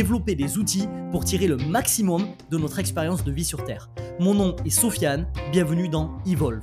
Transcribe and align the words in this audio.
développer 0.00 0.34
des 0.34 0.56
outils 0.56 0.88
pour 1.10 1.26
tirer 1.26 1.46
le 1.46 1.58
maximum 1.58 2.26
de 2.50 2.56
notre 2.56 2.78
expérience 2.78 3.22
de 3.22 3.30
vie 3.30 3.44
sur 3.44 3.64
Terre. 3.64 3.90
Mon 4.18 4.32
nom 4.32 4.56
est 4.64 4.70
Sofiane, 4.70 5.26
bienvenue 5.52 5.90
dans 5.90 6.16
Evolve. 6.26 6.62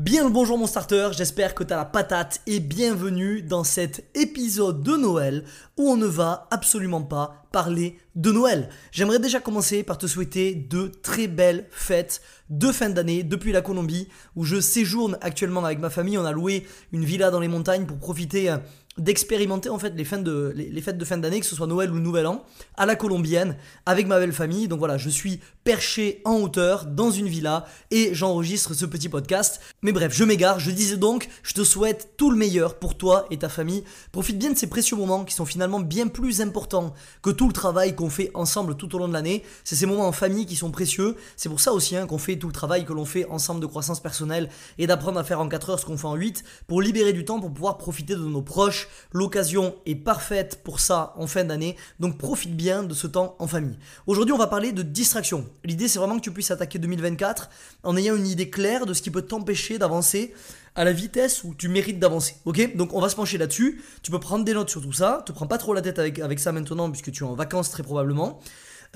Bien 0.00 0.22
le 0.22 0.30
bonjour 0.30 0.56
mon 0.56 0.68
starter, 0.68 1.08
j'espère 1.16 1.56
que 1.56 1.64
tu 1.64 1.72
as 1.72 1.76
la 1.76 1.84
patate 1.84 2.42
et 2.46 2.60
bienvenue 2.60 3.42
dans 3.42 3.64
cet 3.64 4.08
épisode 4.14 4.84
de 4.84 4.96
Noël 4.96 5.42
où 5.76 5.88
on 5.90 5.96
ne 5.96 6.06
va 6.06 6.46
absolument 6.52 7.02
pas 7.02 7.44
parler 7.50 7.98
de 8.14 8.30
Noël. 8.30 8.68
J'aimerais 8.92 9.18
déjà 9.18 9.40
commencer 9.40 9.82
par 9.82 9.98
te 9.98 10.06
souhaiter 10.06 10.54
de 10.54 10.92
très 11.02 11.26
belles 11.26 11.66
fêtes 11.72 12.22
de 12.50 12.70
fin 12.70 12.90
d'année 12.90 13.24
depuis 13.24 13.50
la 13.50 13.62
Colombie 13.62 14.08
où 14.36 14.44
je 14.44 14.60
séjourne 14.60 15.18
actuellement 15.20 15.64
avec 15.64 15.80
ma 15.80 15.90
famille. 15.90 16.18
On 16.18 16.24
a 16.24 16.30
loué 16.30 16.64
une 16.92 17.04
villa 17.04 17.32
dans 17.32 17.40
les 17.40 17.48
montagnes 17.48 17.86
pour 17.86 17.98
profiter 17.98 18.54
d'expérimenter 18.96 19.68
en 19.68 19.78
fait 19.78 19.94
les, 19.96 20.04
de, 20.04 20.52
les, 20.54 20.80
fêtes 20.80 20.98
de 20.98 21.04
fin 21.04 21.18
d'année, 21.18 21.40
que 21.40 21.46
ce 21.46 21.56
soit 21.56 21.66
Noël 21.66 21.90
ou 21.90 21.98
Nouvel 21.98 22.26
An, 22.26 22.44
à 22.76 22.86
la 22.86 22.94
colombienne, 22.94 23.56
avec 23.86 24.06
ma 24.06 24.18
belle 24.18 24.32
famille. 24.32 24.68
Donc 24.68 24.78
voilà, 24.78 24.98
je 24.98 25.08
suis 25.08 25.40
perché 25.64 26.20
en 26.24 26.34
hauteur 26.36 26.86
dans 26.86 27.10
une 27.10 27.26
villa 27.26 27.64
et 27.90 28.14
j'enregistre 28.14 28.74
ce 28.74 28.86
petit 28.86 29.08
podcast. 29.08 29.60
Mais 29.82 29.92
bref, 29.92 30.12
je 30.14 30.24
m'égare. 30.24 30.60
Je 30.60 30.70
disais 30.70 30.96
donc, 30.96 31.28
je 31.42 31.54
te 31.54 31.64
souhaite 31.64 32.10
tout 32.16 32.30
le 32.30 32.36
meilleur 32.36 32.78
pour 32.78 32.96
toi 32.96 33.26
et 33.30 33.38
ta 33.38 33.48
famille. 33.48 33.82
Profite 34.12 34.38
bien 34.38 34.52
de 34.52 34.56
ces 34.56 34.68
précieux 34.68 34.96
moments 34.96 35.24
qui 35.24 35.34
sont 35.34 35.46
finalement 35.46 35.80
bien 35.80 36.06
plus 36.06 36.40
importants 36.40 36.94
que 37.22 37.30
tout 37.30 37.48
le 37.48 37.52
travail 37.52 37.96
qu'on 37.96 38.10
fait 38.10 38.30
ensemble 38.34 38.76
tout 38.76 38.94
au 38.94 38.98
long 38.98 39.08
de 39.08 39.12
l'année. 39.12 39.42
C'est 39.64 39.74
ces 39.74 39.86
moments 39.86 40.06
en 40.06 40.12
famille 40.12 40.46
qui 40.46 40.56
sont 40.56 40.70
précieux. 40.70 41.16
C'est 41.36 41.48
pour 41.48 41.60
ça 41.60 41.72
aussi 41.72 41.96
hein, 41.96 42.06
qu'on 42.06 42.18
fait 42.18 42.36
tout 42.36 42.46
le 42.46 42.52
travail 42.52 42.84
que 42.84 42.92
l'on 42.92 43.04
fait 43.04 43.26
ensemble 43.28 43.60
de 43.60 43.66
croissance 43.66 44.00
personnelle 44.00 44.50
et 44.78 44.86
d'apprendre 44.86 45.18
à 45.18 45.24
faire 45.24 45.40
en 45.40 45.48
4 45.48 45.70
heures 45.70 45.80
ce 45.80 45.86
qu'on 45.86 45.96
fait 45.96 46.06
en 46.06 46.14
8 46.14 46.44
pour 46.68 46.80
libérer 46.80 47.12
du 47.12 47.24
temps 47.24 47.40
pour 47.40 47.52
pouvoir 47.52 47.78
profiter 47.78 48.14
de 48.14 48.20
nos 48.20 48.42
proches 48.42 48.83
L'occasion 49.12 49.74
est 49.86 49.94
parfaite 49.94 50.60
pour 50.64 50.80
ça 50.80 51.14
en 51.16 51.26
fin 51.26 51.44
d'année, 51.44 51.76
donc 52.00 52.18
profite 52.18 52.56
bien 52.56 52.82
de 52.82 52.94
ce 52.94 53.06
temps 53.06 53.36
en 53.38 53.46
famille. 53.46 53.78
Aujourd'hui, 54.06 54.32
on 54.32 54.38
va 54.38 54.46
parler 54.46 54.72
de 54.72 54.82
distraction. 54.82 55.46
L'idée, 55.64 55.88
c'est 55.88 55.98
vraiment 55.98 56.16
que 56.16 56.22
tu 56.22 56.32
puisses 56.32 56.50
attaquer 56.50 56.78
2024 56.78 57.50
en 57.82 57.96
ayant 57.96 58.16
une 58.16 58.26
idée 58.26 58.50
claire 58.50 58.86
de 58.86 58.94
ce 58.94 59.02
qui 59.02 59.10
peut 59.10 59.22
t'empêcher 59.22 59.78
d'avancer 59.78 60.34
à 60.74 60.84
la 60.84 60.92
vitesse 60.92 61.44
où 61.44 61.54
tu 61.54 61.68
mérites 61.68 61.98
d'avancer. 61.98 62.36
Ok? 62.44 62.76
Donc 62.76 62.94
on 62.94 63.00
va 63.00 63.08
se 63.08 63.16
pencher 63.16 63.38
là-dessus. 63.38 63.82
Tu 64.02 64.10
peux 64.10 64.20
prendre 64.20 64.44
des 64.44 64.54
notes 64.54 64.70
sur 64.70 64.82
tout 64.82 64.92
ça. 64.92 65.22
Te 65.24 65.32
prends 65.32 65.46
pas 65.46 65.58
trop 65.58 65.72
la 65.72 65.82
tête 65.82 65.98
avec, 65.98 66.18
avec 66.18 66.40
ça 66.40 66.52
maintenant 66.52 66.90
puisque 66.90 67.12
tu 67.12 67.24
es 67.24 67.26
en 67.26 67.34
vacances 67.34 67.70
très 67.70 67.82
probablement. 67.82 68.40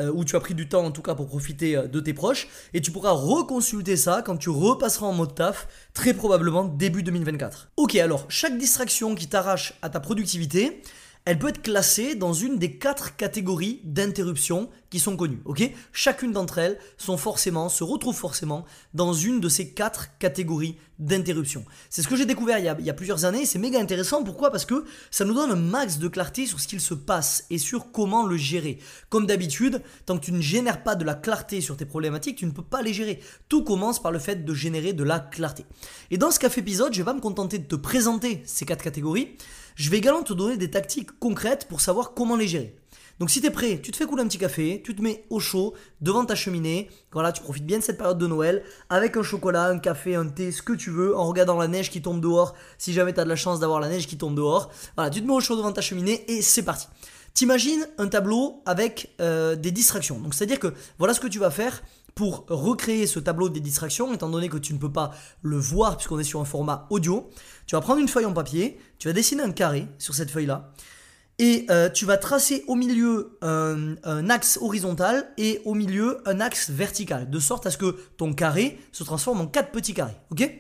Euh, 0.00 0.12
où 0.12 0.24
tu 0.24 0.36
as 0.36 0.40
pris 0.40 0.54
du 0.54 0.68
temps 0.68 0.84
en 0.84 0.90
tout 0.90 1.02
cas 1.02 1.14
pour 1.14 1.26
profiter 1.26 1.76
euh, 1.76 1.88
de 1.88 1.98
tes 2.00 2.14
proches, 2.14 2.48
et 2.72 2.80
tu 2.80 2.92
pourras 2.92 3.10
reconsulter 3.10 3.96
ça 3.96 4.22
quand 4.24 4.36
tu 4.36 4.48
repasseras 4.48 5.06
en 5.06 5.12
mode 5.12 5.34
taf, 5.34 5.66
très 5.92 6.14
probablement 6.14 6.64
début 6.64 7.02
2024. 7.02 7.70
Ok, 7.76 7.96
alors 7.96 8.24
chaque 8.28 8.56
distraction 8.58 9.14
qui 9.14 9.26
t'arrache 9.26 9.74
à 9.82 9.88
ta 9.88 9.98
productivité, 9.98 10.82
elle 11.28 11.38
peut 11.38 11.48
être 11.48 11.60
classée 11.60 12.14
dans 12.14 12.32
une 12.32 12.56
des 12.56 12.78
quatre 12.78 13.14
catégories 13.14 13.82
d'interruptions 13.84 14.70
qui 14.88 14.98
sont 14.98 15.14
connues. 15.14 15.42
Chacune 15.92 16.32
d'entre 16.32 16.56
elles 16.56 16.78
se 16.96 17.84
retrouve 17.84 18.16
forcément 18.16 18.64
dans 18.94 19.12
une 19.12 19.38
de 19.38 19.50
ces 19.50 19.74
quatre 19.74 20.16
catégories 20.16 20.78
d'interruptions. 20.98 21.66
C'est 21.90 22.00
ce 22.00 22.08
que 22.08 22.16
j'ai 22.16 22.24
découvert 22.24 22.58
il 22.58 22.64
y, 22.64 22.90
a, 22.90 22.94
plusieurs 22.94 23.26
années 23.26 23.44
c'est 23.44 23.58
méga 23.58 23.78
intéressant. 23.78 24.24
Pourquoi? 24.24 24.50
Parce 24.50 24.64
que 24.64 24.86
ça 25.10 25.26
nous 25.26 25.34
donne 25.34 25.50
un 25.50 25.56
max 25.56 25.98
de 25.98 26.08
clarté 26.08 26.46
sur 26.46 26.60
ce 26.60 26.66
qu'il 26.66 26.80
se 26.80 26.94
passe 26.94 27.44
et 27.50 27.58
sur 27.58 27.92
comment 27.92 28.24
le 28.24 28.38
gérer. 28.38 28.78
Comme 29.10 29.26
d'habitude, 29.26 29.82
tant 30.06 30.18
que 30.18 30.24
tu 30.24 30.32
ne 30.32 30.40
génères 30.40 30.82
pas 30.82 30.94
de 30.94 31.04
la 31.04 31.14
clarté 31.14 31.60
sur 31.60 31.76
tes 31.76 31.84
problématiques, 31.84 32.38
tu 32.38 32.46
ne 32.46 32.52
peux 32.52 32.62
pas 32.62 32.80
les 32.80 32.94
gérer. 32.94 33.20
Tout 33.50 33.64
commence 33.64 34.00
par 34.00 34.12
le 34.12 34.18
fait 34.18 34.46
de 34.46 34.54
générer 34.54 34.94
de 34.94 35.04
la 35.04 35.20
clarté. 35.20 35.66
Et 36.10 36.16
dans 36.16 36.30
ce 36.30 36.38
café 36.38 36.62
épisode, 36.62 36.94
je 36.94 37.00
vais 37.00 37.04
pas 37.04 37.12
me 37.12 37.20
contenter 37.20 37.58
de 37.58 37.66
te 37.66 37.76
présenter 37.76 38.42
ces 38.46 38.64
quatre 38.64 38.82
catégories. 38.82 39.36
Je 39.78 39.90
vais 39.90 39.98
également 39.98 40.24
te 40.24 40.32
donner 40.32 40.56
des 40.56 40.72
tactiques 40.72 41.20
concrètes 41.20 41.68
pour 41.68 41.80
savoir 41.80 42.12
comment 42.12 42.34
les 42.34 42.48
gérer. 42.48 42.74
Donc 43.20 43.30
si 43.30 43.40
tu 43.40 43.46
es 43.46 43.50
prêt, 43.50 43.80
tu 43.80 43.92
te 43.92 43.96
fais 43.96 44.06
couler 44.06 44.24
un 44.24 44.26
petit 44.26 44.36
café, 44.38 44.82
tu 44.84 44.96
te 44.96 45.00
mets 45.00 45.24
au 45.30 45.38
chaud 45.38 45.72
devant 46.00 46.24
ta 46.24 46.34
cheminée. 46.34 46.90
Voilà, 47.12 47.30
tu 47.30 47.42
profites 47.42 47.64
bien 47.64 47.78
de 47.78 47.84
cette 47.84 47.96
période 47.96 48.18
de 48.18 48.26
Noël 48.26 48.64
avec 48.90 49.16
un 49.16 49.22
chocolat, 49.22 49.66
un 49.66 49.78
café, 49.78 50.16
un 50.16 50.26
thé, 50.26 50.50
ce 50.50 50.62
que 50.62 50.72
tu 50.72 50.90
veux, 50.90 51.16
en 51.16 51.28
regardant 51.28 51.56
la 51.56 51.68
neige 51.68 51.90
qui 51.90 52.02
tombe 52.02 52.20
dehors. 52.20 52.56
Si 52.76 52.92
jamais 52.92 53.14
tu 53.14 53.20
as 53.20 53.24
de 53.24 53.28
la 53.28 53.36
chance 53.36 53.60
d'avoir 53.60 53.78
la 53.78 53.88
neige 53.88 54.08
qui 54.08 54.18
tombe 54.18 54.34
dehors. 54.34 54.72
Voilà, 54.96 55.10
tu 55.10 55.22
te 55.22 55.26
mets 55.28 55.32
au 55.32 55.40
chaud 55.40 55.54
devant 55.54 55.70
ta 55.70 55.80
cheminée 55.80 56.24
et 56.26 56.42
c'est 56.42 56.64
parti. 56.64 56.88
T'imagines 57.32 57.86
un 57.98 58.08
tableau 58.08 58.60
avec 58.66 59.14
euh, 59.20 59.54
des 59.54 59.70
distractions. 59.70 60.18
Donc 60.18 60.34
c'est-à-dire 60.34 60.58
que 60.58 60.74
voilà 60.98 61.14
ce 61.14 61.20
que 61.20 61.28
tu 61.28 61.38
vas 61.38 61.52
faire 61.52 61.84
pour 62.18 62.46
recréer 62.48 63.06
ce 63.06 63.20
tableau 63.20 63.48
des 63.48 63.60
distractions, 63.60 64.12
étant 64.12 64.28
donné 64.28 64.48
que 64.48 64.56
tu 64.56 64.74
ne 64.74 64.78
peux 64.78 64.90
pas 64.90 65.12
le 65.42 65.56
voir 65.56 65.96
puisqu'on 65.96 66.18
est 66.18 66.24
sur 66.24 66.40
un 66.40 66.44
format 66.44 66.88
audio. 66.90 67.30
Tu 67.68 67.76
vas 67.76 67.80
prendre 67.80 68.00
une 68.00 68.08
feuille 68.08 68.24
en 68.24 68.32
papier, 68.32 68.76
tu 68.98 69.06
vas 69.06 69.14
dessiner 69.14 69.44
un 69.44 69.52
carré 69.52 69.86
sur 69.98 70.16
cette 70.16 70.28
feuille-là, 70.28 70.72
et 71.38 71.64
euh, 71.70 71.88
tu 71.88 72.06
vas 72.06 72.16
tracer 72.16 72.64
au 72.66 72.74
milieu 72.74 73.38
un, 73.40 74.30
axe 74.30 74.58
horizontal 74.60 75.32
et 75.38 75.62
au 75.64 75.74
milieu 75.74 76.20
un 76.28 76.40
axe 76.40 76.70
vertical, 76.70 77.30
de 77.30 77.38
sorte 77.38 77.66
à 77.66 77.70
ce 77.70 77.78
que 77.78 77.96
ton 78.16 78.34
carré 78.34 78.80
se 78.90 79.04
transforme 79.04 79.42
en 79.42 79.46
quatre 79.46 79.70
petits 79.70 79.94
carrés. 79.94 80.18
Ok? 80.32 80.50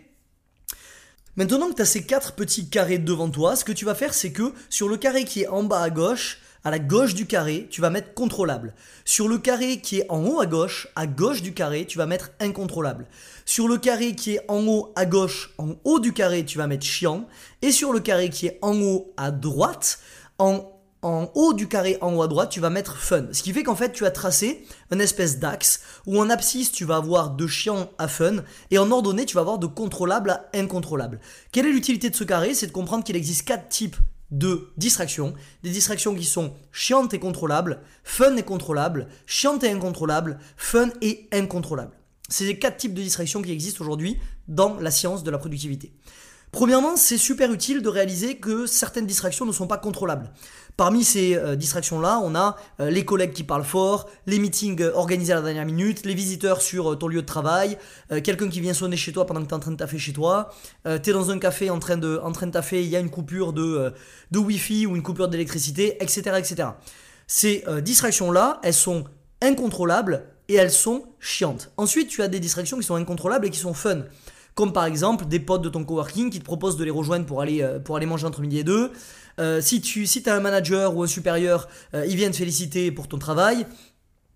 Maintenant 1.34 1.70
que 1.70 1.74
tu 1.74 1.82
as 1.82 1.86
ces 1.86 2.06
quatre 2.06 2.36
petits 2.36 2.70
carrés 2.70 2.98
devant 2.98 3.30
toi, 3.30 3.56
ce 3.56 3.64
que 3.64 3.72
tu 3.72 3.84
vas 3.84 3.96
faire, 3.96 4.14
c'est 4.14 4.30
que 4.30 4.52
sur 4.70 4.88
le 4.88 4.96
carré 4.96 5.24
qui 5.24 5.42
est 5.42 5.48
en 5.48 5.64
bas 5.64 5.82
à 5.82 5.90
gauche, 5.90 6.40
à 6.68 6.70
la 6.70 6.78
gauche 6.78 7.14
du 7.14 7.26
carré, 7.26 7.66
tu 7.70 7.80
vas 7.80 7.88
mettre 7.88 8.12
contrôlable. 8.12 8.74
Sur 9.06 9.26
le 9.26 9.38
carré 9.38 9.80
qui 9.80 10.00
est 10.00 10.06
en 10.10 10.22
haut 10.24 10.40
à 10.40 10.46
gauche, 10.46 10.88
à 10.96 11.06
gauche 11.06 11.40
du 11.40 11.54
carré, 11.54 11.86
tu 11.86 11.96
vas 11.96 12.04
mettre 12.04 12.30
incontrôlable. 12.40 13.06
Sur 13.46 13.68
le 13.68 13.78
carré 13.78 14.14
qui 14.14 14.34
est 14.34 14.44
en 14.48 14.66
haut 14.66 14.92
à 14.94 15.06
gauche, 15.06 15.54
en 15.56 15.76
haut 15.84 15.98
du 15.98 16.12
carré, 16.12 16.44
tu 16.44 16.58
vas 16.58 16.66
mettre 16.66 16.84
chiant. 16.84 17.26
Et 17.62 17.72
sur 17.72 17.92
le 17.92 18.00
carré 18.00 18.28
qui 18.28 18.46
est 18.46 18.58
en 18.60 18.78
haut 18.82 19.14
à 19.16 19.30
droite, 19.30 19.98
en 20.36 20.74
haut 21.02 21.54
du 21.54 21.68
carré 21.68 21.96
en 22.02 22.14
haut 22.14 22.22
à 22.22 22.28
droite, 22.28 22.50
tu 22.50 22.60
vas 22.60 22.68
mettre 22.68 22.98
fun. 22.98 23.28
Ce 23.32 23.42
qui 23.42 23.54
fait 23.54 23.62
qu'en 23.62 23.76
fait, 23.76 23.92
tu 23.92 24.04
as 24.04 24.10
tracé 24.10 24.66
une 24.92 25.00
espèce 25.00 25.38
d'axe 25.38 25.80
où 26.06 26.20
en 26.20 26.28
abscisse, 26.28 26.70
tu 26.70 26.84
vas 26.84 26.96
avoir 26.96 27.30
de 27.30 27.46
chiant 27.46 27.88
à 27.96 28.08
fun 28.08 28.44
et 28.70 28.78
en 28.78 28.90
ordonnée, 28.90 29.24
tu 29.24 29.36
vas 29.36 29.40
avoir 29.40 29.58
de 29.58 29.66
contrôlable 29.66 30.30
à 30.30 30.48
incontrôlable. 30.52 31.18
Quelle 31.50 31.64
est 31.64 31.72
l'utilité 31.72 32.10
de 32.10 32.14
ce 32.16 32.24
carré? 32.24 32.52
C'est 32.52 32.66
de 32.66 32.72
comprendre 32.72 33.04
qu'il 33.04 33.16
existe 33.16 33.48
quatre 33.48 33.70
types 33.70 33.96
de 34.30 34.70
distractions. 34.76 35.34
Des 35.62 35.70
distractions 35.70 36.14
qui 36.14 36.24
sont 36.24 36.54
chiantes 36.72 37.14
et 37.14 37.18
contrôlables, 37.18 37.80
fun 38.04 38.36
et 38.36 38.42
contrôlables, 38.42 39.08
chiantes 39.26 39.64
et 39.64 39.70
incontrôlables, 39.70 40.38
fun 40.56 40.90
et 41.00 41.28
incontrôlables. 41.32 41.96
C'est 42.28 42.44
les 42.44 42.58
quatre 42.58 42.76
types 42.76 42.94
de 42.94 43.02
distractions 43.02 43.40
qui 43.40 43.52
existent 43.52 43.82
aujourd'hui 43.82 44.18
dans 44.48 44.78
la 44.80 44.90
science 44.90 45.22
de 45.22 45.30
la 45.30 45.38
productivité. 45.38 45.92
Premièrement, 46.52 46.96
c'est 46.96 47.18
super 47.18 47.52
utile 47.52 47.82
de 47.82 47.88
réaliser 47.88 48.36
que 48.36 48.66
certaines 48.66 49.06
distractions 49.06 49.44
ne 49.44 49.52
sont 49.52 49.66
pas 49.66 49.78
contrôlables. 49.78 50.30
Parmi 50.78 51.02
ces 51.02 51.34
euh, 51.34 51.56
distractions-là, 51.56 52.20
on 52.22 52.36
a 52.36 52.56
euh, 52.78 52.88
les 52.88 53.04
collègues 53.04 53.32
qui 53.32 53.42
parlent 53.42 53.64
fort, 53.64 54.08
les 54.26 54.38
meetings 54.38 54.80
euh, 54.80 54.92
organisés 54.94 55.32
à 55.32 55.36
la 55.36 55.42
dernière 55.42 55.66
minute, 55.66 56.06
les 56.06 56.14
visiteurs 56.14 56.62
sur 56.62 56.96
ton 56.96 57.08
lieu 57.08 57.20
de 57.20 57.26
travail, 57.26 57.76
quelqu'un 58.22 58.48
qui 58.48 58.60
vient 58.60 58.72
sonner 58.72 58.96
chez 58.96 59.12
toi 59.12 59.26
pendant 59.26 59.42
que 59.42 59.46
tu 59.46 59.50
es 59.50 59.56
en 59.56 59.58
train 59.58 59.72
de 59.72 59.76
taffer 59.76 59.98
chez 59.98 60.12
toi, 60.12 60.50
tu 60.84 61.10
es 61.10 61.12
dans 61.12 61.30
un 61.30 61.38
café 61.40 61.68
en 61.68 61.80
train 61.80 61.96
de, 61.96 62.20
taffer, 62.52 62.82
il 62.82 62.88
y 62.88 62.94
a 62.94 63.00
une 63.00 63.10
coupure 63.10 63.52
de, 63.52 63.92
de 64.30 64.38
Wi-Fi 64.38 64.86
ou 64.86 64.94
une 64.94 65.02
coupure 65.02 65.28
d'électricité, 65.28 65.96
etc., 66.00 66.20
etc. 66.38 66.68
Ces 67.26 67.64
distractions-là, 67.82 68.60
elles 68.62 68.72
sont 68.72 69.04
incontrôlables 69.42 70.24
et 70.48 70.54
elles 70.54 70.70
sont 70.70 71.06
chiantes. 71.18 71.72
Ensuite, 71.76 72.08
tu 72.08 72.22
as 72.22 72.28
des 72.28 72.40
distractions 72.40 72.78
qui 72.78 72.84
sont 72.84 72.94
incontrôlables 72.94 73.46
et 73.46 73.50
qui 73.50 73.58
sont 73.58 73.74
fun 73.74 74.04
comme 74.58 74.72
par 74.72 74.86
exemple 74.86 75.26
des 75.26 75.38
potes 75.38 75.62
de 75.62 75.68
ton 75.68 75.84
coworking 75.84 76.30
qui 76.30 76.40
te 76.40 76.44
proposent 76.44 76.76
de 76.76 76.82
les 76.82 76.90
rejoindre 76.90 77.24
pour 77.26 77.40
aller, 77.40 77.62
euh, 77.62 78.06
manger 78.08 78.26
entre 78.26 78.40
midi 78.40 78.58
et 78.58 78.64
deux. 78.64 78.90
Euh, 79.38 79.60
si 79.60 79.80
tu 79.80 80.04
as 80.26 80.34
un 80.34 80.40
manager 80.40 80.96
ou 80.96 81.04
un 81.04 81.06
supérieur, 81.06 81.68
euh, 81.94 82.04
ils 82.06 82.16
viennent 82.16 82.32
te 82.32 82.38
féliciter 82.38 82.90
pour 82.90 83.06
ton 83.06 83.18
travail 83.18 83.66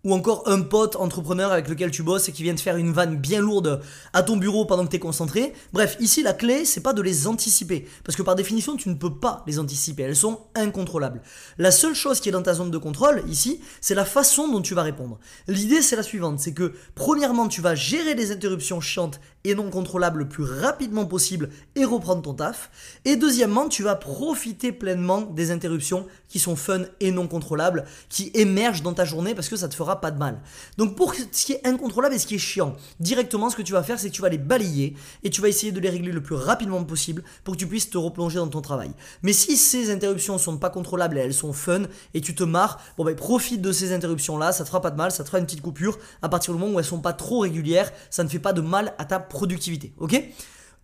ou 0.05 0.15
encore 0.15 0.43
un 0.47 0.63
pote 0.63 0.97
entrepreneur 0.97 1.53
avec 1.53 1.69
lequel 1.69 1.91
tu 1.91 2.03
bosses 2.03 2.29
et 2.29 2.33
qui 2.33 2.43
vient 2.43 2.55
te 2.55 2.61
faire 2.61 2.77
une 2.77 2.93
vanne 2.93 3.17
bien 3.17 3.41
lourde 3.41 3.81
à 4.13 4.23
ton 4.23 4.37
bureau 4.37 4.65
pendant 4.65 4.85
que 4.85 4.91
tu 4.91 4.97
es 4.97 5.01
concentré. 5.01 5.53
Bref, 5.73 5.97
ici 6.01 6.23
la 6.23 6.33
clé, 6.33 6.65
c'est 6.65 6.81
pas 6.81 6.93
de 6.93 7.03
les 7.03 7.27
anticiper 7.27 7.87
parce 8.05 8.17
que 8.17 8.23
par 8.23 8.35
définition, 8.35 8.77
tu 8.77 8.89
ne 8.89 8.95
peux 8.95 9.15
pas 9.15 9.45
les 9.47 9.59
anticiper, 9.59 10.03
elles 10.03 10.17
sont 10.17 10.41
incontrôlables. 10.55 11.23
La 11.59 11.71
seule 11.71 11.95
chose 11.95 12.21
qui 12.21 12.29
est 12.29 12.33
dans 12.33 12.43
ta 12.43 12.55
zone 12.55 12.71
de 12.71 12.79
contrôle 12.79 13.23
ici, 13.29 13.61
c'est 13.81 13.95
la 13.95 14.05
façon 14.05 14.49
dont 14.49 14.63
tu 14.63 14.75
vas 14.75 14.83
répondre. 14.83 15.19
L'idée 15.47 15.83
c'est 15.83 15.97
la 15.97 16.03
suivante, 16.03 16.41
c'est 16.41 16.55
que 16.55 16.73
premièrement, 16.95 17.49
tu 17.49 17.61
vas 17.61 17.75
gérer 17.75 18.15
les 18.15 18.33
interruptions 18.33 18.81
chiantes 18.81 19.21
et 19.45 19.55
non 19.55 19.71
contrôlable 19.71 20.21
le 20.21 20.29
plus 20.29 20.45
rapidement 20.45 21.07
possible 21.07 21.51
et 21.75 21.85
reprendre 21.85 22.23
ton 22.23 22.35
taf. 22.35 22.71
Et 23.05 23.17
deuxièmement, 23.17 23.69
tu 23.69 23.83
vas 23.83 23.97
profiter 23.97 24.73
pleinement 24.73 25.23
des 25.23 25.51
interruptions 25.51 26.07
qui 26.29 26.39
sont 26.39 26.57
fun 26.57 26.83
et 27.01 27.11
non 27.11 27.29
contrôlables, 27.29 27.85
qui 28.09 28.31
émergent 28.35 28.83
dans 28.83 28.95
ta 28.95 29.05
journée 29.05 29.35
parce 29.35 29.49
que 29.49 29.57
ça 29.57 29.69
te 29.69 29.75
fera 29.75 30.01
pas 30.01 30.11
de 30.11 30.19
mal. 30.19 30.41
Donc 30.79 30.97
pour 30.97 31.15
ce 31.15 31.47
qui 31.47 31.53
est 31.53 31.67
incontrôlable 31.67 32.15
et 32.15 32.19
ce 32.19 32.27
qui 32.27 32.37
est 32.37 32.39
chiant, 32.39 32.75
directement 33.01 33.51
ce 33.51 33.57
que 33.57 33.63
tu 33.63 33.73
vas 33.73 33.83
faire 33.83 33.99
c'est 33.99 34.09
que 34.09 34.15
tu 34.15 34.23
vas 34.23 34.29
les 34.29 34.39
balayer 34.39 34.97
et 35.23 35.31
tu 35.31 35.41
vas 35.41 35.49
essayer 35.49 35.73
de 35.73 35.81
les 35.81 35.91
régler 35.91 36.13
le 36.13 36.23
plus 36.23 36.35
rapidement 36.35 36.83
possible 36.85 37.23
pour 37.45 37.55
que 37.55 37.59
tu 37.59 37.67
puisses 37.67 37.91
te 37.91 37.99
replonger 37.99 38.37
dans 38.37 38.49
ton 38.49 38.63
travail. 38.63 38.93
Mais 39.23 39.33
si 39.33 39.57
ces 39.57 39.91
interruptions 39.91 40.39
sont 40.39 40.57
pas 40.57 40.71
contrôlables 40.71 41.19
et 41.19 41.21
elles 41.21 41.35
sont 41.35 41.53
fun 41.53 41.83
et 42.15 42.21
tu 42.21 42.35
te 42.35 42.45
marres, 42.45 42.81
bon 42.97 43.05
ben 43.05 43.15
profite 43.15 43.61
de 43.61 43.73
ces 43.73 43.93
interruptions 43.93 44.39
là, 44.39 44.53
ça 44.53 44.65
te 44.65 44.69
fera 44.69 44.81
pas 44.81 44.91
de 44.91 44.97
mal, 44.97 45.11
ça 45.11 45.23
te 45.23 45.29
fera 45.29 45.39
une 45.39 45.47
petite 45.47 45.63
coupure 45.63 45.99
à 46.23 46.29
partir 46.29 46.55
du 46.55 46.61
moment 46.61 46.75
où 46.75 46.79
elles 46.79 46.85
sont 46.85 47.01
pas 47.01 47.13
trop 47.13 47.41
régulières, 47.41 47.93
ça 48.11 48.25
ne 48.25 48.29
fait 48.29 48.39
pas 48.39 48.53
de 48.53 48.61
mal 48.61 48.95
à 48.99 49.05
ta 49.05 49.21
productivité, 49.33 49.93
ok? 49.99 50.23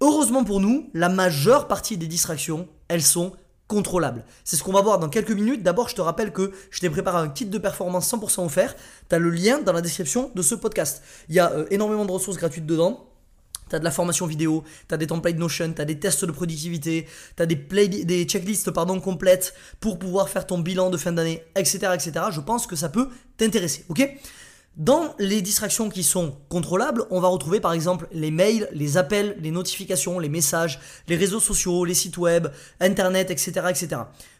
Heureusement 0.01 0.45
pour 0.45 0.61
nous, 0.61 0.91
la 0.95 1.09
majeure 1.09 1.69
partie 1.69 1.97
des 1.97 2.07
distractions, 2.07 2.69
elles 2.89 3.03
sont 3.03 3.33
contrôlables. 3.69 4.25
C'est 4.45 4.57
ce 4.57 4.65
qu'on 4.65 4.73
va 4.73 4.81
voir 4.81 4.99
dans 4.99 5.09
quelques 5.09 5.31
minutes. 5.31 5.63
D'abord, 5.63 5.89
je 5.89 5.95
te 5.95 6.01
rappelle 6.01 6.33
que 6.33 6.53
je 6.71 6.81
t'ai 6.81 6.89
préparé 6.89 7.19
un 7.19 7.29
kit 7.29 7.45
de 7.45 7.59
performance 7.59 8.11
100% 8.11 8.45
offert. 8.45 8.75
Tu 9.09 9.15
as 9.15 9.19
le 9.19 9.31
lien 9.31 9.61
dans 9.61 9.73
la 9.73 9.83
description 9.83 10.31
de 10.35 10.43
ce 10.43 10.55
podcast. 10.55 11.03
Il 11.29 11.35
y 11.35 11.39
a 11.39 11.53
euh, 11.53 11.67
énormément 11.71 12.07
de 12.07 12.11
ressources 12.11 12.39
gratuites 12.39 12.67
dedans. 12.67 13.05
Tu 13.69 13.77
as 13.77 13.79
de 13.79 13.85
la 13.85 13.91
formation 13.91 14.25
vidéo, 14.27 14.65
tu 14.89 14.95
as 14.95 14.97
des 14.97 15.07
templates 15.07 15.37
Notion, 15.37 15.71
tu 15.75 15.83
as 15.83 15.85
des 15.85 15.99
tests 15.99 16.25
de 16.25 16.33
productivité, 16.33 17.07
tu 17.37 17.43
as 17.43 17.45
des, 17.45 17.57
des 17.57 18.25
checklists 18.25 18.71
pardon, 18.71 18.99
complètes 18.99 19.53
pour 19.79 19.99
pouvoir 19.99 20.31
faire 20.31 20.47
ton 20.47 20.59
bilan 20.59 20.89
de 20.89 20.97
fin 20.97 21.13
d'année, 21.13 21.45
etc., 21.55 21.91
etc. 21.93 22.13
Je 22.31 22.41
pense 22.41 22.67
que 22.67 22.77
ça 22.77 22.89
peut 22.89 23.09
t'intéresser, 23.37 23.85
ok? 23.91 24.09
Dans 24.79 25.15
les 25.19 25.43
distractions 25.43 25.91
qui 25.91 26.05
sont 26.05 26.37
contrôlables, 26.49 27.05
on 27.11 27.21
va 27.21 27.27
retrouver 27.27 27.59
par 27.59 27.73
exemple 27.73 28.07
les 28.13 28.31
mails, 28.31 28.69
les 28.73 28.97
appels, 28.97 29.37
les 29.41 29.51
notifications, 29.51 30.21
les 30.21 30.29
messages, 30.29 30.79
les 31.09 31.17
réseaux 31.17 31.41
sociaux, 31.41 31.85
les 31.85 31.95
sites 31.95 32.17
web, 32.17 32.47
Internet, 32.81 33.33
etc. 33.33 33.61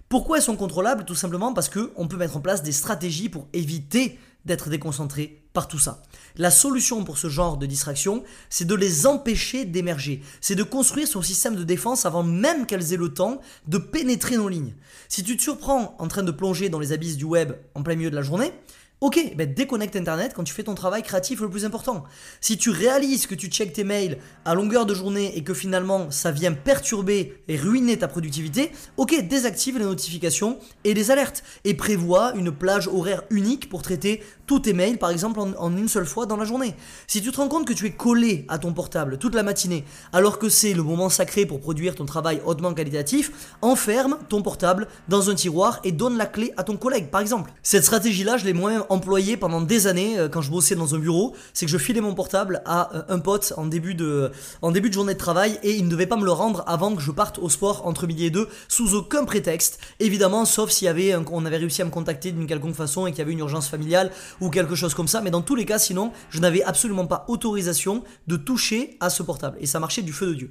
Pourquoi 0.09 0.37
elles 0.37 0.45
sont 0.45 0.57
contrôlables? 0.57 1.05
Tout 1.05 1.17
simplement 1.17 1.53
parce 1.53 1.69
qu'on 1.69 2.07
peut 2.07 2.17
mettre 2.17 2.37
en 2.37 2.41
place 2.41 2.63
des 2.63 2.73
stratégies 2.73 3.29
pour 3.29 3.49
éviter 3.53 4.19
d'être 4.45 4.71
déconcentré 4.71 5.43
par 5.53 5.67
tout 5.67 5.81
ça. 5.81 6.03
La 6.37 6.53
solution 6.53 7.03
pour 7.03 7.19
ce 7.19 7.29
genre 7.29 7.57
de 7.57 7.67
distraction, 7.67 8.23
c'est 8.49 8.65
de 8.65 8.77
les 8.77 9.07
empêcher 9.07 9.65
d'émerger. 9.65 10.23
C'est 10.41 10.55
de 10.55 10.63
construire 10.63 11.09
son 11.09 11.21
système 11.21 11.57
de 11.57 11.65
défense 11.65 12.07
avant 12.07 12.23
même 12.23 12.65
qu'elles 12.65 12.93
aient 12.93 12.97
le 12.97 13.13
temps 13.13 13.41
de 13.67 13.77
pénétrer 13.77 14.37
nos 14.37 14.49
lignes. 14.49 14.75
Si 15.09 15.25
tu 15.25 15.37
te 15.37 15.43
surprends 15.43 15.97
en 15.99 16.07
train 16.07 16.23
de 16.23 16.31
plonger 16.31 16.69
dans 16.69 16.79
les 16.79 16.93
abysses 16.93 17.17
du 17.17 17.25
web 17.25 17.55
en 17.75 17.83
plein 17.83 17.97
milieu 17.97 18.11
de 18.11 18.17
la 18.17 18.23
journée, 18.23 18.53
Ok, 19.01 19.33
ben 19.37 19.55
déconnecte 19.55 19.95
Internet 19.95 20.33
quand 20.35 20.43
tu 20.43 20.53
fais 20.53 20.65
ton 20.65 20.75
travail 20.75 21.05
créatif 21.05 21.41
le 21.41 21.49
plus 21.49 21.65
important. 21.65 22.03
Si 22.41 22.59
tu 22.59 22.71
réalises 22.71 23.29
que 23.29 23.37
tu 23.37 23.47
checkes 23.47 23.73
tes 23.73 23.85
mails 23.85 24.19
à 24.45 24.57
longueur 24.57 24.87
de 24.87 24.95
journée 24.95 25.39
et 25.39 25.45
que 25.45 25.55
finalement 25.55 26.11
ça 26.11 26.33
vient 26.33 26.53
perturber 26.53 27.41
et 27.47 27.57
ruiner 27.57 27.97
ta 27.97 28.09
productivité, 28.09 28.73
ok, 28.97 29.29
désactive 29.29 29.79
les 29.79 29.85
notifications 29.85 30.59
et 30.83 30.95
les 30.95 31.13
alertes 31.13 31.45
et 31.63 31.75
prévois 31.75 32.33
une 32.35 32.51
plage 32.51 32.89
horaire 32.89 33.23
unique 33.31 33.69
pour 33.69 33.83
traiter 33.83 34.21
tous 34.49 34.61
tes 34.61 34.73
mails 34.73 34.99
par 34.99 35.11
exemple 35.11 35.39
en, 35.39 35.77
une 35.77 35.87
seule 35.89 36.07
fois 36.07 36.27
dans 36.27 36.37
la 36.37 36.45
journée. 36.45 36.75
Si 37.07 37.23
tu 37.23 37.31
te 37.31 37.37
rends 37.37 37.47
compte 37.49 37.67
que 37.67 37.73
tu 37.75 37.87
es 37.87 37.93
collé 37.93 38.47
à 38.49 38.59
ton 38.59 38.73
portable 38.73 39.19
toute 39.19 39.35
la 39.37 39.45
matinée 39.45 39.85
alors 40.13 40.41
que 40.41 40.49
c'est 40.49 40.73
le 40.73 40.83
moment 40.83 41.11
sacré 41.11 41.47
pour 41.47 41.61
produire 41.61 41.95
ton 41.95 42.07
travail 42.07 42.41
hautement 42.45 42.75
qualitatif, 42.75 43.55
enferme 43.63 44.17
ton 44.29 44.43
portable 44.43 44.89
dans 45.09 45.31
un 45.31 45.35
tiroir 45.35 45.81
et 45.85 45.93
donne 45.93 46.17
la 46.17 46.27
clé 46.27 46.53
à 46.57 46.65
ton 46.65 46.77
collègue 46.77 47.11
par 47.11 47.21
exemple. 47.21 47.53
Cette 47.63 47.85
stratégie 47.85 48.25
là, 48.25 48.39
je 48.39 48.47
l'ai 48.47 48.55
moi-même 48.55 48.85
employé 48.89 49.37
pendant 49.37 49.61
des 49.61 49.87
années 49.87 50.19
euh, 50.19 50.29
quand 50.29 50.41
je 50.41 50.51
bossais 50.51 50.75
dans 50.75 50.95
un 50.95 50.99
bureau, 50.99 51.37
c'est 51.53 51.67
que 51.67 51.73
je 51.73 51.79
filais 51.79 52.01
mon 52.01 52.15
portable 52.15 52.63
à 52.65 52.97
euh, 52.97 53.03
un 53.11 53.19
pote 53.19 53.53
en 53.59 53.67
début, 53.67 53.95
de, 53.95 54.33
en 54.63 54.73
début 54.73 54.89
de 54.89 54.95
journée 54.95 55.13
de 55.13 55.19
travail 55.19 55.59
et 55.63 55.75
il 55.75 55.85
ne 55.85 55.91
devait 55.91 56.07
pas 56.07 56.17
me 56.17 56.25
le 56.25 56.33
rendre 56.33 56.65
avant 56.67 56.97
que 56.97 57.03
je 57.03 57.11
parte 57.11 57.39
au 57.39 57.51
sport 57.51 57.87
entre 57.87 58.07
midi 58.07 58.25
et 58.25 58.31
deux 58.31 58.49
sous 58.69 58.95
aucun 58.95 59.27
prétexte. 59.27 59.79
Évidemment, 60.01 60.47
sauf 60.47 60.71
s'il 60.71 60.87
y 60.87 60.89
avait 60.89 61.15
on 61.31 61.45
avait 61.45 61.59
réussi 61.59 61.83
à 61.83 61.85
me 61.85 61.91
contacter 61.91 62.33
d'une 62.33 62.47
quelconque 62.47 62.75
façon 62.75 63.07
et 63.07 63.11
qu'il 63.11 63.19
y 63.19 63.23
avait 63.23 63.33
une 63.33 63.41
urgence 63.41 63.69
familiale 63.69 64.11
ou 64.41 64.51
quelque 64.51 64.75
chose 64.75 64.95
comme 64.95 65.09
ça. 65.09 65.21
Mais 65.21 65.31
dans 65.31 65.43
tous 65.43 65.55
les 65.55 65.65
cas, 65.65 65.79
sinon, 65.79 66.13
je 66.31 66.41
n'avais 66.41 66.63
absolument 66.63 67.07
pas 67.07 67.25
autorisation 67.29 68.03
de 68.27 68.37
toucher 68.37 68.97
à 69.01 69.11
ce 69.11 69.23
portable 69.23 69.57
et 69.61 69.67
ça 69.67 69.81
marchait 69.81 70.03
du 70.03 70.13
feu 70.13 70.27
de 70.29 70.35
Dieu. 70.35 70.51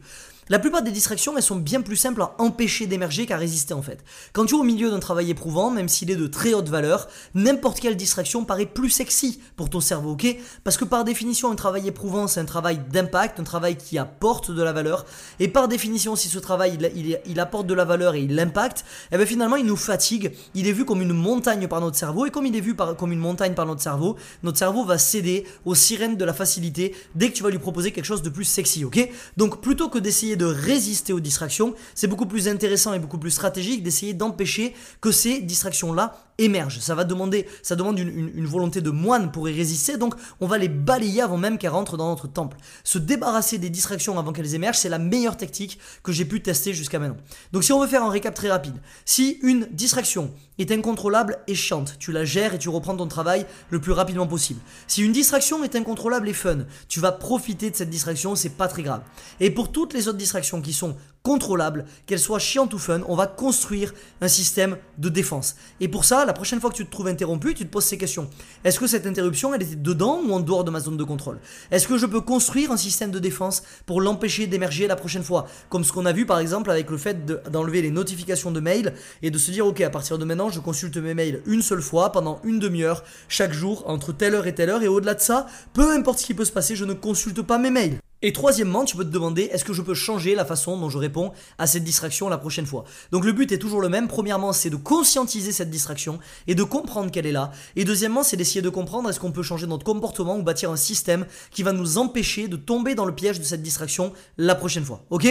La 0.50 0.60
plupart 0.60 0.82
des 0.82 0.92
distractions, 0.92 1.36
elles 1.36 1.44
sont 1.44 1.58
bien 1.58 1.82
plus 1.82 1.98
simples 1.98 2.22
à 2.22 2.34
empêcher 2.38 2.88
d'émerger 2.88 3.26
qu'à 3.26 3.36
résister 3.36 3.74
en 3.74 3.82
fait. 3.82 4.04
Quand 4.32 4.46
tu 4.46 4.56
es 4.56 4.58
au 4.58 4.64
milieu 4.64 4.90
d'un 4.90 5.00
travail 5.00 5.30
éprouvant, 5.30 5.72
même 5.72 5.90
s'il 5.90 6.10
est 6.10 6.16
de 6.16 6.28
très 6.28 6.54
haute 6.54 6.70
valeur, 6.70 7.10
n'importe 7.36 7.82
quelle 7.82 7.98
distraction 7.98 8.46
paraît 8.46 8.66
plus 8.66 8.90
sexy 8.90 9.42
pour 9.58 9.70
ton 9.70 9.82
cerveau, 9.82 10.12
ok? 10.12 10.38
Parce 10.64 10.78
que 10.78 10.86
par 10.86 11.04
définition, 11.04 11.52
un 11.52 11.56
travail 11.56 11.88
éprouvant, 11.88 12.28
c'est 12.28 12.40
un 12.40 12.46
travail 12.46 12.80
d'impact, 12.92 13.42
un 13.42 13.44
travail 13.44 13.76
qui 13.76 13.98
apporte 13.98 14.52
de 14.52 14.64
la 14.64 14.72
valeur. 14.72 15.06
Et 15.42 15.50
par 15.50 15.68
définition, 15.68 16.16
si 16.16 16.30
ce 16.30 16.40
travail, 16.40 16.78
il, 17.26 17.40
apporte 17.42 17.68
de 17.68 17.74
la 17.74 17.84
valeur 17.84 18.16
et 18.16 18.22
il 18.22 18.34
l'impacte, 18.34 18.86
eh 19.12 19.18
bien 19.18 19.26
finalement, 19.26 19.58
il 19.58 19.66
nous 19.66 19.76
fatigue. 19.76 20.32
Il 20.56 20.68
est 20.68 20.72
vu 20.72 20.86
comme 20.86 21.02
une 21.02 21.14
montagne 21.14 21.68
par 21.68 21.82
notre 21.82 21.98
cerveau. 21.98 22.26
Et 22.26 22.32
comme 22.32 22.46
il 22.46 22.56
est 22.56 22.62
vu 22.62 22.74
comme 22.76 23.12
une 23.12 23.20
montagne 23.20 23.54
par 23.54 23.66
notre 23.66 23.82
cerveau, 23.82 24.16
notre 24.44 24.58
cerveau 24.58 24.86
va 24.86 24.98
céder 24.98 25.46
aux 25.66 25.76
sirènes 25.76 26.16
de 26.16 26.24
la 26.24 26.34
facilité 26.34 26.96
dès 27.16 27.30
que 27.30 27.34
tu 27.34 27.44
vas 27.44 27.50
lui 27.50 27.60
proposer 27.60 27.92
quelque 27.92 28.06
chose 28.06 28.22
de 28.22 28.30
plus 28.30 28.46
sexy, 28.46 28.86
ok? 28.86 29.10
Donc 29.36 29.62
plutôt 29.62 29.90
que 29.90 30.00
d'essayer 30.00 30.37
de 30.38 30.46
résister 30.46 31.14
aux 31.14 31.20
distractions, 31.20 31.74
c'est 31.96 32.08
beaucoup 32.08 32.26
plus 32.26 32.48
intéressant 32.48 32.94
et 32.94 33.00
beaucoup 33.00 33.18
plus 33.18 33.32
stratégique 33.32 33.84
d'essayer 33.84 34.14
d'empêcher 34.14 34.74
que 35.02 35.12
ces 35.12 35.42
distractions-là 35.42 36.27
émergent. 36.38 36.80
Ça 36.80 36.96
va 36.96 37.04
demander, 37.04 37.48
ça 37.62 37.76
demande 37.76 38.00
une, 38.00 38.46
volonté 38.46 38.82
de 38.82 38.90
moine 38.90 39.32
pour 39.32 39.50
y 39.50 39.54
résister, 39.54 39.98
donc 39.98 40.16
on 40.40 40.48
va 40.48 40.58
les 40.58 40.70
balayer 40.70 41.22
avant 41.22 41.38
même 41.38 41.58
qu'elles 41.58 41.72
rentrent 41.72 41.98
dans 41.98 42.10
notre 42.10 42.28
temple. 42.28 42.58
Se 42.84 42.98
débarrasser 42.98 43.58
des 43.58 43.70
distractions 43.70 44.18
avant 44.18 44.32
qu'elles 44.32 44.56
émergent, 44.56 44.78
c'est 44.78 44.90
la 44.90 45.00
meilleure 45.00 45.38
technique 45.38 45.80
que 46.04 46.12
j'ai 46.12 46.26
pu 46.26 46.42
tester 46.42 46.74
jusqu'à 46.74 47.00
maintenant. 47.00 47.18
Donc 47.52 47.64
si 47.64 47.74
on 47.74 47.82
veut 47.82 47.88
faire 47.88 48.04
un 48.04 48.10
récap 48.10 48.34
très 48.34 48.50
rapide, 48.50 48.76
si 49.06 49.40
une 49.42 49.68
distraction 49.72 50.32
est 50.58 50.72
incontrôlable 50.72 51.40
et 51.48 51.56
chiante, 51.56 51.96
tu 52.00 52.12
la 52.12 52.26
gères 52.26 52.54
et 52.54 52.60
tu 52.60 52.70
reprends 52.70 52.96
ton 52.96 53.08
travail 53.08 53.46
le 53.70 53.80
plus 53.80 53.92
rapidement 53.92 54.28
possible. 54.28 54.60
Si 54.88 55.04
une 55.04 55.12
distraction 55.12 55.64
est 55.64 55.76
incontrôlable 55.76 56.30
et 56.30 56.34
fun, 56.34 56.66
tu 56.88 57.00
vas 57.00 57.12
profiter 57.12 57.70
de 57.70 57.76
cette 57.76 57.90
distraction, 57.90 58.36
c'est 58.36 58.50
pas 58.50 58.68
très 58.68 58.84
grave. 58.84 59.02
Et 59.40 59.52
pour 59.52 59.72
toutes 59.72 59.94
les 59.94 60.08
autres 60.08 60.18
distractions 60.18 60.62
qui 60.62 60.74
sont 60.74 60.96
contrôlable, 61.28 61.84
qu'elle 62.06 62.22
soit 62.22 62.40
chiante 62.40 62.74
ou 62.74 62.78
fun, 62.78 63.02
on 63.10 63.16
va 63.18 63.28
construire 63.28 63.94
un 64.22 64.30
système 64.30 64.78
de 64.98 65.10
défense. 65.10 65.58
Et 65.82 65.90
pour 65.90 66.06
ça, 66.06 66.24
la 66.24 66.32
prochaine 66.32 66.62
fois 66.62 66.70
que 66.70 66.78
tu 66.78 66.86
te 66.86 66.90
trouves 66.90 67.08
interrompu, 67.08 67.54
tu 67.54 67.66
te 67.66 67.70
poses 67.70 67.84
ces 67.84 67.98
questions. 67.98 68.30
Est-ce 68.64 68.80
que 68.80 68.88
cette 68.88 69.06
interruption, 69.06 69.54
elle 69.54 69.62
était 69.62 69.76
dedans 69.76 70.22
ou 70.26 70.32
en 70.32 70.40
dehors 70.40 70.64
de 70.64 70.72
ma 70.72 70.80
zone 70.80 70.96
de 70.96 71.04
contrôle? 71.04 71.40
Est-ce 71.70 71.86
que 71.86 71.98
je 71.98 72.06
peux 72.06 72.22
construire 72.22 72.72
un 72.72 72.78
système 72.78 73.12
de 73.12 73.20
défense 73.20 73.64
pour 73.86 74.00
l'empêcher 74.00 74.48
d'émerger 74.48 74.88
la 74.88 74.96
prochaine 74.96 75.22
fois? 75.22 75.48
Comme 75.68 75.84
ce 75.84 75.92
qu'on 75.92 76.06
a 76.06 76.14
vu 76.14 76.26
par 76.26 76.40
exemple 76.40 76.72
avec 76.72 76.90
le 76.90 76.98
fait 76.98 77.26
d'enlever 77.52 77.82
les 77.82 77.92
notifications 77.92 78.52
de 78.52 78.62
mails 78.62 78.94
et 79.22 79.30
de 79.30 79.38
se 79.38 79.52
dire, 79.52 79.68
ok, 79.68 79.82
à 79.82 79.90
partir 79.90 80.18
de 80.18 80.24
maintenant, 80.24 80.50
je 80.50 80.62
consulte 80.62 80.96
mes 80.96 81.14
mails 81.14 81.42
une 81.46 81.62
seule 81.62 81.82
fois 81.82 82.14
pendant 82.14 82.40
une 82.46 82.60
demi-heure 82.60 83.04
chaque 83.28 83.52
jour 83.52 83.84
entre 83.88 84.14
telle 84.14 84.34
heure 84.34 84.48
et 84.48 84.56
telle 84.56 84.70
heure. 84.70 84.82
Et 84.82 84.88
au-delà 84.88 85.14
de 85.14 85.20
ça, 85.20 85.46
peu 85.74 85.92
importe 85.92 86.20
ce 86.20 86.26
qui 86.26 86.34
peut 86.34 86.46
se 86.46 86.54
passer, 86.54 86.78
je 86.78 86.86
ne 86.86 86.94
consulte 86.94 87.42
pas 87.42 87.58
mes 87.58 87.72
mails. 87.72 87.98
Et 88.24 88.34
troisièmement, 88.34 88.84
tu 88.84 88.98
peux 88.98 89.06
te 89.06 89.12
demander 89.12 89.44
est-ce 89.44 89.64
que 89.64 89.74
je 89.74 89.82
peux 89.84 89.94
changer 89.94 90.34
la 90.34 90.44
façon 90.44 90.76
dont 90.80 90.90
je 90.90 90.98
réponds 90.98 91.32
à 91.60 91.68
cette 91.68 91.84
distraction 91.84 92.30
la 92.30 92.40
prochaine 92.40 92.66
fois? 92.66 92.84
Donc 93.12 93.26
le 93.26 93.32
but 93.32 93.52
est 93.52 93.60
toujours 93.60 93.80
le 93.80 93.90
même. 93.90 94.08
Premièrement, 94.08 94.54
c'est 94.54 94.72
de 94.72 94.76
conscientiser 94.76 95.52
cette 95.52 95.70
distraction 95.70 96.18
et 96.48 96.56
de 96.56 96.64
comprendre 96.64 97.12
qu'elle 97.12 97.28
est 97.28 97.32
là. 97.32 97.52
Et 97.76 97.86
deuxièmement, 97.86 98.24
c'est 98.24 98.36
d'essayer 98.36 98.64
de 98.64 98.70
comprendre 98.70 99.08
est-ce 99.08 99.20
qu'on 99.20 99.32
peut 99.32 99.44
changer 99.44 99.68
notre 99.68 99.86
comportement 99.86 100.36
ou 100.36 100.42
bâtir 100.42 100.72
un 100.72 100.78
système 100.78 101.28
qui 101.52 101.62
va 101.62 101.74
nous 101.74 102.00
empêcher 102.00 102.48
de 102.48 102.58
tomber 102.58 102.96
dans 102.96 103.06
le 103.06 103.14
piège 103.14 103.40
de 103.40 103.44
cette 103.44 103.62
distraction 103.62 104.12
la 104.38 104.56
prochaine 104.56 104.84
fois. 104.84 105.06
Ok? 105.12 105.28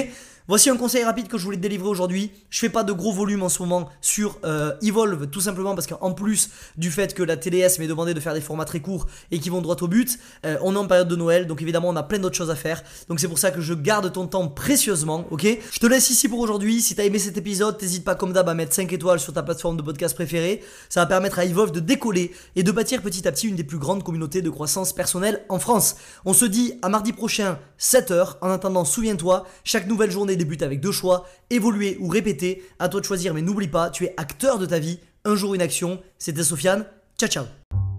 Voici 0.48 0.70
un 0.70 0.76
conseil 0.76 1.02
rapide 1.02 1.26
que 1.26 1.38
je 1.38 1.42
voulais 1.42 1.56
te 1.56 1.62
délivrer 1.62 1.88
aujourd'hui. 1.88 2.30
Je 2.50 2.60
fais 2.60 2.68
pas 2.68 2.84
de 2.84 2.92
gros 2.92 3.12
volume 3.12 3.42
en 3.42 3.48
ce 3.48 3.60
moment 3.60 3.88
sur 4.00 4.38
euh, 4.44 4.74
Evolve, 4.80 5.26
tout 5.26 5.40
simplement 5.40 5.74
parce 5.74 5.88
qu'en 5.88 6.12
plus 6.12 6.50
du 6.76 6.92
fait 6.92 7.14
que 7.14 7.24
la 7.24 7.36
TDS 7.36 7.80
m'ait 7.80 7.88
demandé 7.88 8.14
de 8.14 8.20
faire 8.20 8.32
des 8.32 8.40
formats 8.40 8.64
très 8.64 8.78
courts 8.78 9.08
et 9.32 9.40
qui 9.40 9.50
vont 9.50 9.60
droit 9.60 9.74
au 9.80 9.88
but, 9.88 10.20
euh, 10.44 10.56
on 10.62 10.76
est 10.76 10.78
en 10.78 10.86
période 10.86 11.08
de 11.08 11.16
Noël, 11.16 11.48
donc 11.48 11.62
évidemment 11.62 11.88
on 11.88 11.96
a 11.96 12.04
plein 12.04 12.20
d'autres 12.20 12.36
choses 12.36 12.50
à 12.50 12.54
faire. 12.54 12.84
Donc 13.08 13.18
c'est 13.18 13.26
pour 13.26 13.40
ça 13.40 13.50
que 13.50 13.60
je 13.60 13.74
garde 13.74 14.12
ton 14.12 14.28
temps 14.28 14.46
précieusement, 14.46 15.26
ok? 15.32 15.48
Je 15.72 15.80
te 15.80 15.86
laisse 15.86 16.10
ici 16.10 16.28
pour 16.28 16.38
aujourd'hui. 16.38 16.80
Si 16.80 16.94
t'as 16.94 17.02
aimé 17.02 17.18
cet 17.18 17.36
épisode, 17.36 17.82
n'hésite 17.82 18.04
pas 18.04 18.14
comme 18.14 18.32
d'hab 18.32 18.48
à 18.48 18.54
mettre 18.54 18.72
5 18.72 18.92
étoiles 18.92 19.18
sur 19.18 19.32
ta 19.32 19.42
plateforme 19.42 19.76
de 19.76 19.82
podcast 19.82 20.14
préférée. 20.14 20.62
Ça 20.88 21.00
va 21.00 21.06
permettre 21.06 21.40
à 21.40 21.44
Evolve 21.44 21.72
de 21.72 21.80
décoller 21.80 22.30
et 22.54 22.62
de 22.62 22.70
bâtir 22.70 23.02
petit 23.02 23.26
à 23.26 23.32
petit 23.32 23.48
une 23.48 23.56
des 23.56 23.64
plus 23.64 23.78
grandes 23.78 24.04
communautés 24.04 24.42
de 24.42 24.50
croissance 24.50 24.92
personnelle 24.92 25.44
en 25.48 25.58
France. 25.58 25.96
On 26.24 26.34
se 26.34 26.44
dit 26.44 26.74
à 26.82 26.88
mardi 26.88 27.12
prochain, 27.12 27.58
7h. 27.80 28.36
En 28.42 28.50
attendant, 28.50 28.84
souviens-toi, 28.84 29.44
chaque 29.64 29.88
nouvelle 29.88 30.12
journée 30.12 30.35
débute 30.36 30.62
avec 30.62 30.80
deux 30.80 30.92
choix, 30.92 31.26
évoluer 31.50 31.96
ou 32.00 32.08
répéter. 32.08 32.62
À 32.78 32.88
toi 32.88 33.00
de 33.00 33.04
choisir, 33.04 33.34
mais 33.34 33.42
n'oublie 33.42 33.68
pas, 33.68 33.90
tu 33.90 34.04
es 34.04 34.14
acteur 34.16 34.58
de 34.58 34.66
ta 34.66 34.78
vie. 34.78 35.00
Un 35.24 35.34
jour 35.34 35.54
une 35.54 35.62
action. 35.62 36.00
C'était 36.18 36.44
Sofiane. 36.44 36.86
Ciao 37.18 37.28
ciao. 37.28 37.44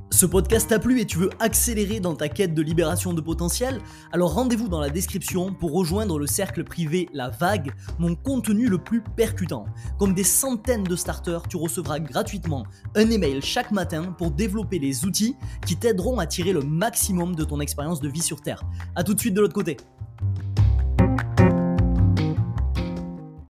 Ce 0.10 0.26
podcast 0.26 0.70
t'a 0.70 0.80
plu 0.80 1.02
et 1.02 1.06
tu 1.06 1.18
veux 1.18 1.30
accélérer 1.40 2.00
dans 2.00 2.16
ta 2.16 2.30
quête 2.30 2.54
de 2.54 2.62
libération 2.62 3.14
de 3.14 3.20
potentiel? 3.20 3.82
Alors 4.12 4.34
rendez-vous 4.34 4.70
dans 4.70 4.80
la 4.80 4.90
description 4.90 5.54
pour 5.54 5.74
rejoindre 5.74 6.18
le 6.18 6.26
cercle 6.26 6.64
privé 6.64 7.10
La 7.14 7.30
Vague, 7.30 7.72
mon 8.00 8.16
contenu 8.16 8.68
le 8.68 8.78
plus 8.78 9.02
percutant. 9.02 9.66
Comme 10.00 10.14
des 10.14 10.24
centaines 10.24 10.86
de 10.86 10.96
starters, 10.96 11.48
tu 11.48 11.58
recevras 11.58 12.00
gratuitement 12.00 12.66
un 12.96 13.10
email 13.12 13.42
chaque 13.42 13.72
matin 13.72 14.16
pour 14.18 14.32
développer 14.32 14.80
les 14.80 15.06
outils 15.06 15.36
qui 15.66 15.76
t'aideront 15.76 16.20
à 16.20 16.26
tirer 16.26 16.54
le 16.54 16.62
maximum 16.62 17.36
de 17.36 17.44
ton 17.44 17.60
expérience 17.60 18.00
de 18.00 18.08
vie 18.08 18.22
sur 18.22 18.42
Terre. 18.42 18.64
A 18.96 19.04
tout 19.04 19.14
de 19.14 19.20
suite 19.20 19.34
de 19.34 19.42
l'autre 19.42 19.54
côté. 19.54 19.78